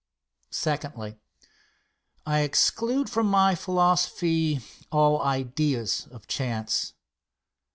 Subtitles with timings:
[0.49, 1.19] Secondly.
[2.25, 6.93] I exclude from my philosophy all ideas of chance.